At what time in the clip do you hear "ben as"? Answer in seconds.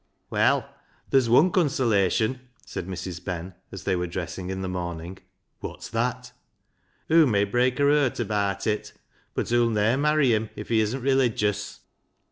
3.23-3.83